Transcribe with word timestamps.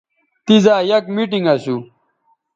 تیزا 0.45 0.75
یک 0.91 1.03
میٹنگ 1.15 1.45
اسو 1.53 1.75